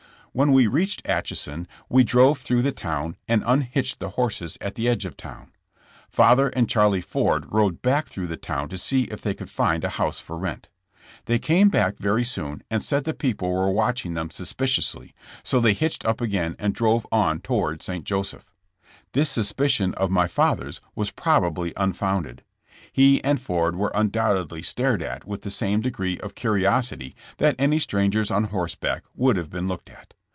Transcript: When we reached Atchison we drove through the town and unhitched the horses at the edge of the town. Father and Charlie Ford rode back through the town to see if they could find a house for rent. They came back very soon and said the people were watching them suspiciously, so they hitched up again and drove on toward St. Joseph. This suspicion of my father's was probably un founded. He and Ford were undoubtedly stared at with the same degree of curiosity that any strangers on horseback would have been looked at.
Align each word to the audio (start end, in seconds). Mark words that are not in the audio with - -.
When 0.33 0.53
we 0.53 0.65
reached 0.65 1.05
Atchison 1.05 1.67
we 1.89 2.05
drove 2.05 2.37
through 2.39 2.61
the 2.61 2.71
town 2.71 3.17
and 3.27 3.43
unhitched 3.45 3.99
the 3.99 4.11
horses 4.11 4.57
at 4.61 4.75
the 4.75 4.87
edge 4.87 5.03
of 5.03 5.17
the 5.17 5.21
town. 5.23 5.51
Father 6.07 6.47
and 6.47 6.69
Charlie 6.69 7.01
Ford 7.01 7.43
rode 7.51 7.81
back 7.81 8.07
through 8.07 8.27
the 8.27 8.37
town 8.37 8.69
to 8.69 8.77
see 8.77 9.03
if 9.11 9.19
they 9.19 9.33
could 9.33 9.49
find 9.49 9.83
a 9.83 9.89
house 9.99 10.21
for 10.21 10.37
rent. 10.37 10.69
They 11.25 11.37
came 11.37 11.67
back 11.67 11.97
very 11.97 12.23
soon 12.23 12.63
and 12.71 12.81
said 12.81 13.03
the 13.03 13.13
people 13.13 13.51
were 13.51 13.69
watching 13.71 14.13
them 14.13 14.29
suspiciously, 14.31 15.13
so 15.43 15.59
they 15.59 15.73
hitched 15.73 16.05
up 16.05 16.21
again 16.21 16.55
and 16.57 16.73
drove 16.73 17.05
on 17.11 17.41
toward 17.41 17.83
St. 17.83 18.05
Joseph. 18.05 18.53
This 19.11 19.29
suspicion 19.29 19.93
of 19.95 20.09
my 20.11 20.27
father's 20.29 20.79
was 20.95 21.11
probably 21.11 21.75
un 21.75 21.91
founded. 21.91 22.41
He 22.93 23.21
and 23.21 23.37
Ford 23.37 23.75
were 23.75 23.91
undoubtedly 23.93 24.61
stared 24.63 25.01
at 25.01 25.25
with 25.27 25.41
the 25.41 25.49
same 25.51 25.81
degree 25.81 26.17
of 26.21 26.35
curiosity 26.35 27.17
that 27.35 27.57
any 27.59 27.79
strangers 27.79 28.31
on 28.31 28.45
horseback 28.45 29.03
would 29.13 29.35
have 29.35 29.49
been 29.49 29.67
looked 29.67 29.89
at. 29.89 30.13